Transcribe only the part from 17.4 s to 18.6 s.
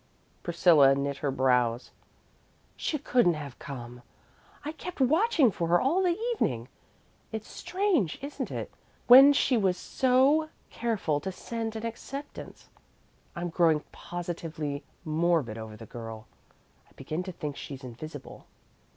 she's invisible."